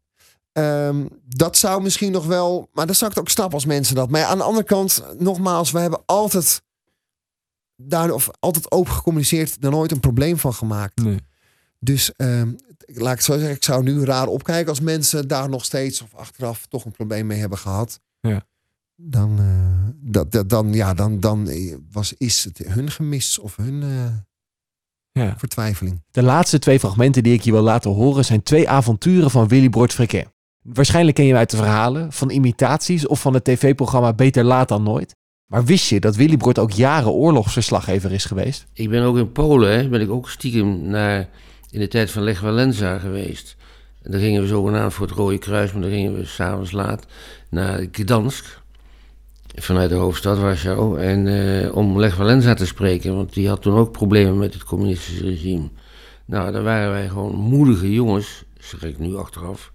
[0.52, 2.70] Ehm, dat zou misschien nog wel...
[2.74, 4.10] Maar dan zou ik ook snappen als mensen dat...
[4.10, 5.72] Maar ja, aan de andere kant, nogmaals...
[5.72, 6.62] We hebben altijd,
[7.76, 9.58] daar, of altijd open gecommuniceerd...
[9.64, 11.04] er nooit een probleem van gemaakt.
[11.04, 11.20] Nee.
[11.80, 12.52] Dus ehm,
[12.86, 13.56] laat ik het zo zeggen...
[13.56, 16.02] Ik zou nu raar opkijken als mensen daar nog steeds...
[16.02, 18.00] of achteraf toch een probleem mee hebben gehad.
[18.20, 18.46] Ja.
[18.96, 21.50] Dan, eh, dat, dat, dan, ja, dan, dan
[21.92, 23.84] was, is het hun gemis of hun...
[23.84, 24.06] eh,
[25.24, 25.36] Ja.
[25.38, 26.02] vertwijfeling.
[26.12, 29.70] De laatste twee fragmenten die ik je wil laten horen zijn twee avonturen van Willy
[29.70, 30.28] Bord Friquet.
[30.62, 34.68] Waarschijnlijk ken je hem uit de verhalen, van imitaties of van het tv-programma Beter Laat
[34.68, 35.16] dan Nooit.
[35.46, 38.66] Maar wist je dat Willy Bord ook jaren oorlogsverslaggever is geweest?
[38.74, 41.30] Ik ben ook in Polen, hè, ben ik ook stiekem naar,
[41.72, 43.56] in de tijd van Lech Walenza geweest.
[44.02, 47.06] En dan gingen we zogenaamd voor het Rode Kruis, maar dan gingen we s'avonds laat
[47.50, 48.60] naar Gdansk.
[49.56, 51.00] Vanuit de hoofdstad Warschau.
[51.00, 54.64] En eh, om Lech Walenza te spreken, want die had toen ook problemen met het
[54.64, 55.70] communistische regime.
[56.26, 59.72] Nou, daar waren wij gewoon moedige jongens, zeg ik nu achteraf,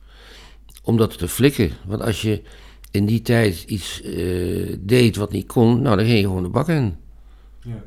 [0.83, 1.71] om dat te flikken.
[1.87, 2.43] Want als je
[2.91, 6.49] in die tijd iets eh, deed wat niet kon, nou, dan ging je gewoon de
[6.49, 6.97] bak in.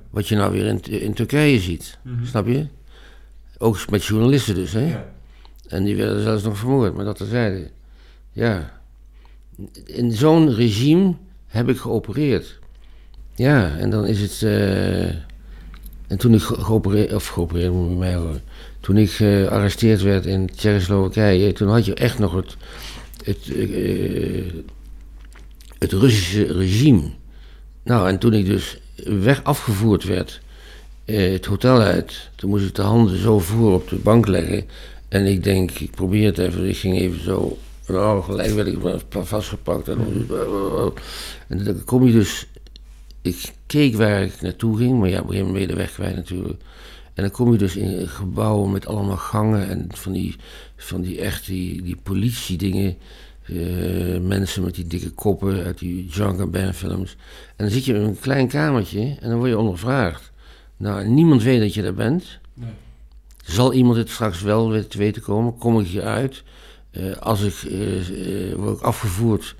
[0.09, 1.97] Wat je nou weer in, in Turkije ziet.
[2.01, 2.25] Mhm.
[2.25, 2.67] Snap je?
[3.57, 4.97] Ook met journalisten dus, hè?
[5.67, 7.69] En die werden zelfs nog vermoord, maar dat terzijde.
[8.31, 8.81] Ja.
[9.85, 11.13] In zo'n regime
[11.47, 12.59] heb ik geopereerd.
[13.35, 14.41] Ja, en dan is het...
[14.43, 15.07] eh,
[16.07, 17.13] en toen ik ge- geopereerd...
[17.13, 18.41] Of geopereerd, moet je mij horen.
[18.79, 21.53] Toen ik gearresteerd werd in Tsjechoslowakije...
[21.53, 22.55] Toen had je echt nog het...
[23.23, 24.53] Het, eh,
[25.79, 27.09] het Russische regime.
[27.83, 30.46] Nou, en toen ik dus weg afgevoerd werd, eh,
[31.15, 34.63] het hotel uit, toen moest ik de handen zo voor op de bank leggen.
[35.07, 37.57] En ik denk, ik probeer het even, ik ging even zo.
[37.87, 38.77] Nou, gelijk werd ik
[39.09, 39.87] va- vastgepakt.
[39.87, 39.97] En,
[41.47, 42.47] dan- kom je dus.
[43.21, 45.75] Ik keek waar ik naartoe ging, maar ja, op een gegeven moment ben je de
[45.87, 46.61] weg kwijt natuurlijk.
[47.13, 50.35] En dan kom je dus in gebouwen met allemaal gangen en van die,
[50.77, 52.97] van die echt die, die politiedingen.
[53.45, 57.11] eh, mensen met die dikke koppen uit die Gabin films.
[57.55, 60.31] En dan zit je in een klein kamertje en dan word je ondervraagd.
[60.77, 62.39] Nou, niemand weet dat je daar bent.
[63.45, 65.57] Zal iemand het straks wel we- te weten komen?
[65.57, 66.43] Kom ik hieruit?
[66.91, 69.55] Eh als ik eh, eh, word ik afgevoerd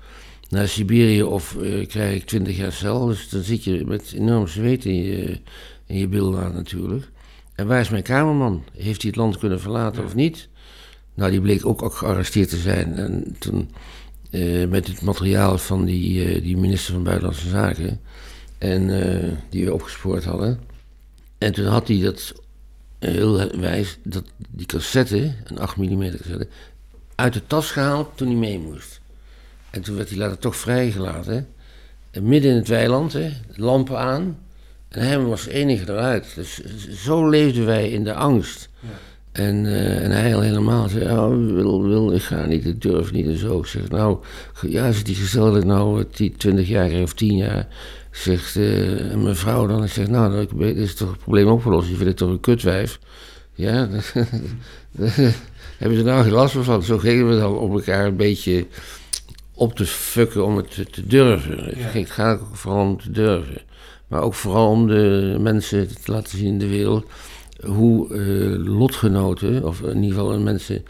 [0.48, 1.56] naar Siberië of
[1.88, 3.06] krijg ik 20 jaar cel.
[3.06, 5.40] Dus dan zit je met enorm zweet in je,
[5.86, 7.10] in je aan natuurlijk.
[7.54, 8.64] En waar is mijn kamerman?
[8.76, 10.48] Heeft hij het land kunnen verlaten of niet?
[11.14, 12.94] Nou, die bleek ook, ook gearresteerd te zijn.
[12.94, 13.70] En toen
[14.68, 18.00] met het materiaal van die, die minister van Buitenlandse Zaken.
[18.58, 18.86] En
[19.50, 20.60] die we opgespoord hadden.
[21.38, 22.34] En toen had hij dat
[22.98, 26.48] eh, heel wijs, dat, die cassette, een 8 mm cassette,
[27.14, 29.00] uit de tas gehaald toen hij mee moest.
[29.70, 31.48] En toen werd hij later toch vrijgelaten.
[32.10, 34.38] En midden in het weiland, hè, lampen aan.
[34.88, 36.32] En hij was de enige eruit.
[36.34, 36.60] Dus
[37.04, 38.68] zo leefden wij in de angst.
[39.32, 43.12] En, eh, en hij al helemaal zei, oh, wil, wil, ik ga niet, ik durf
[43.12, 43.58] niet en zo.
[43.58, 44.18] Ik zeg, nou,
[44.66, 47.66] ja, zit die gezellig nou, die 20 jaar of 10 jaar.
[48.18, 51.88] Zegt eh, en mijn vrouw dan, ik zeg, nou, dan is toch het probleem opgelost.
[51.88, 52.98] Je vindt het toch een kutwijf?
[53.54, 53.88] Ja,
[55.78, 56.82] hebben ze nou geen last van.
[56.82, 58.66] Zo gingen we dan op elkaar een beetje
[59.54, 61.58] op te fucken om het te, te durven.
[61.76, 63.62] Ging- Het gaat vooral om te durven.
[64.06, 67.06] Maar ook vooral om de mensen te laten zien in de wereld
[67.66, 70.82] hoe eh, lotgenoten, of in ieder geval mensen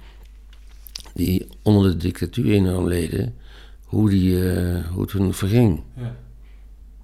[1.15, 3.35] die onder de dictatuur enorm leden,
[3.85, 5.83] hoe, die, eh, hoe het hun verging.
[5.97, 6.17] Ja.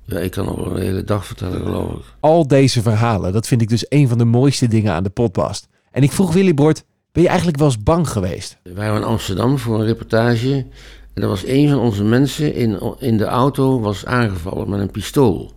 [0.04, 2.04] Ja, ik kan nog wel een hele dag vertellen, geloof ik.
[2.20, 5.68] Al deze verhalen, dat vind ik dus een van de mooiste dingen aan de podcast.
[5.90, 8.56] En ik vroeg Willy Bord, ben je eigenlijk wel eens bang geweest?
[8.62, 10.66] We waren in Amsterdam voor een reportage.
[11.14, 14.90] En er was een van onze mensen in, in de auto was aangevallen met een
[14.90, 15.52] pistool.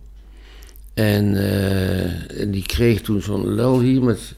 [0.94, 4.34] En eh, en die kreeg toen zo'n lel hier met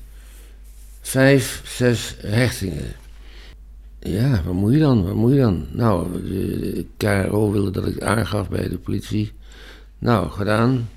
[1.01, 2.93] vijf, zes hechtingen.
[4.01, 5.05] Ja, wat moet je dan?
[5.05, 5.67] Wat moet je dan?
[5.73, 9.33] Nou, de KRO wilde dat ik aangaf bij de politie.
[10.01, 10.89] Nou, gedaan.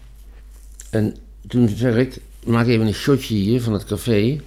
[0.89, 1.15] En
[1.47, 4.39] toen zeg ik, maak even een shotje hier van het café.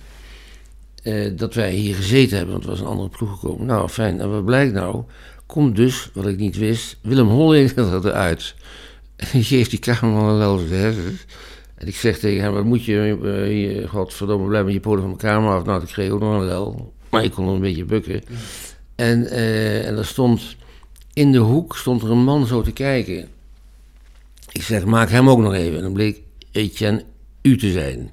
[1.02, 3.66] eh, dat wij hier gezeten hebben, want er was een andere ploeg gekomen.
[3.66, 4.20] Nou, fijn.
[4.20, 5.02] En wat blijkt nou?
[5.46, 8.54] Komt dus, wat ik niet wist, Willem Holleder eruit.
[9.16, 11.24] En die geeft die cameraman wel zijn hersens.
[11.74, 15.08] En ik zeg tegen hem, wat moet je, hier, godverdomme, blijf met je poten van
[15.08, 15.64] mijn camera af.
[15.64, 16.92] Nou, ik kreeg ook nog een lel.
[17.10, 18.22] Maar ik kon nog een beetje bukken.
[18.94, 20.56] En, eh, en er stond,
[21.12, 23.28] in de hoek stond er een man zo te kijken.
[24.56, 25.76] Ik zeg, maak hem ook nog even.
[25.76, 27.04] En dan bleek Etienne
[27.42, 28.10] U te zijn.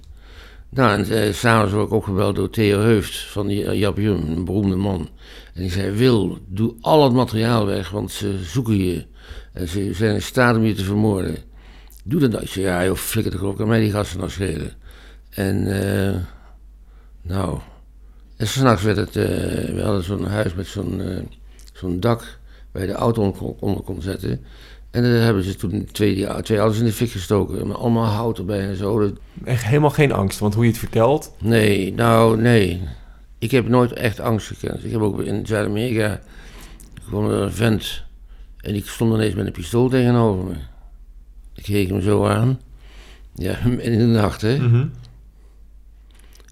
[0.70, 4.46] Nou, en eh, s'avonds word ik opgebeld door Theo Heuft van eh, Jap Jum, een
[4.46, 5.10] beroemde man.
[5.54, 9.06] En die zei, Wil, doe al het materiaal weg, want ze zoeken je.
[9.54, 11.38] En ze zijn in staat om je te vermoorden.
[12.04, 12.44] Doe dat nou.
[12.44, 14.72] Ik zei, ja joh, flikker de klok aan mij die gasten nog schelen.
[15.30, 16.16] En, eh,
[17.22, 17.60] nou...
[18.38, 19.14] En s'nachts werd het...
[19.14, 21.02] we hadden zo'n huis met zo'n
[21.74, 22.40] zo'n dak
[22.72, 24.46] waar je de auto onder kon zetten.
[24.94, 27.68] En daar hebben ze toen twee, twee auto's in de fik gestoken.
[27.68, 29.12] Met allemaal hout erbij en zo.
[29.44, 31.34] Echt helemaal geen angst, want hoe je het vertelt...
[31.40, 32.82] Nee, nou nee.
[33.40, 34.84] Ik heb nooit echt angst gekend.
[34.84, 36.22] Ik heb ook in Zuid-Amerika
[37.08, 38.04] kwam er een vent
[38.58, 40.56] en die stond ineens met een pistool tegenover me.
[41.56, 42.60] Ik keek hem zo aan.
[43.36, 43.58] Ja,
[43.90, 44.58] in de nacht, hè.
[44.58, 44.88] Mhm.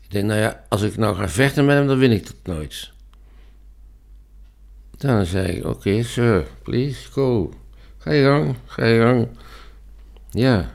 [0.04, 2.56] Ik denk, nou ja, als ik nou ga vechten met hem, dan win ik dat
[2.56, 2.92] nooit.
[4.98, 7.54] Dan zei ik, oké, sir, please, go.
[8.04, 9.28] Ga je gang, ga je gang.
[10.30, 10.72] Ja.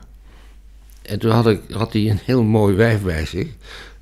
[1.01, 3.47] En toen had, ik, had hij een heel mooi wijf bij zich.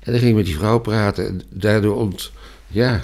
[0.00, 1.26] En dan ging ik met die vrouw praten.
[1.26, 2.32] En daardoor ont,
[2.66, 3.02] ja,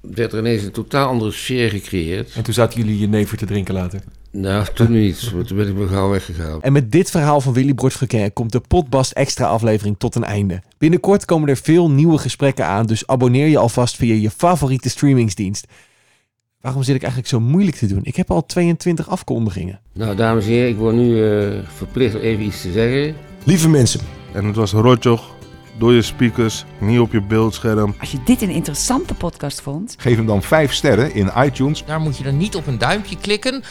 [0.00, 2.32] werd er ineens een totaal andere sfeer gecreëerd.
[2.34, 4.02] En toen zaten jullie je never te drinken laten.
[4.30, 5.30] Nou, toen niet.
[5.30, 6.62] want Toen ben ik me gauw weggegaan.
[6.62, 10.62] En met dit verhaal van Willy Verkeer komt de Potbast extra aflevering tot een einde.
[10.78, 15.66] Binnenkort komen er veel nieuwe gesprekken aan, dus abonneer je alvast via je favoriete streamingsdienst.
[16.60, 18.00] Waarom zit ik eigenlijk zo moeilijk te doen?
[18.02, 19.80] Ik heb al 22 afkondigingen.
[19.92, 23.16] Nou, dames en heren, ik word nu eh, verplicht om even iets te zeggen.
[23.44, 24.00] Lieve mensen.
[24.32, 25.34] En het was rotjoch,
[25.78, 27.94] door je speakers, niet op je beeldscherm.
[28.00, 31.84] Als je dit een interessante podcast vond, Geef hem dan 5 sterren in iTunes.
[31.84, 33.62] Daar moet je dan niet op een duimpje klikken.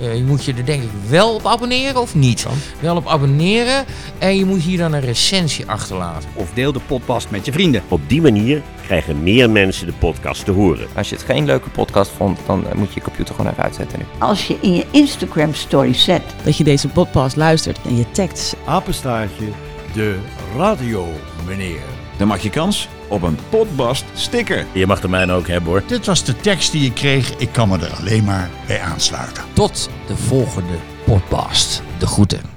[0.00, 2.46] Eh, je moet je er denk ik wel op abonneren of niet.
[2.80, 3.84] Wel op abonneren
[4.18, 6.28] en je moet hier dan een recensie achterlaten.
[6.34, 7.82] Of deel de podcast met je vrienden.
[7.88, 10.86] Op die manier krijgen meer mensen de podcast te horen.
[10.96, 13.62] Als je het geen leuke podcast vond, dan eh, moet je je computer gewoon even
[13.62, 14.04] uitzetten nu.
[14.18, 18.56] Als je in je Instagram story zet Dat je deze podcast luistert en je tagt
[18.64, 19.48] Apenstaartje,
[19.94, 20.18] de
[20.56, 21.08] radio,
[21.46, 22.01] meneer.
[22.22, 24.66] Dan maak je kans op een Potbast sticker.
[24.72, 25.82] Je mag de mijne ook hebben hoor.
[25.86, 27.36] Dit was de tekst die ik kreeg.
[27.36, 29.44] Ik kan me er alleen maar bij aansluiten.
[29.52, 31.82] Tot de volgende podcast.
[31.98, 32.51] De groeten.